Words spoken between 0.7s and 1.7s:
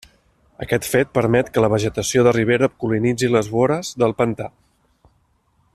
fet permet que la